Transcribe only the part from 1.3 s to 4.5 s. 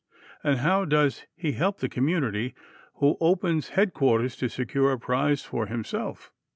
he help the community who opens headquarters to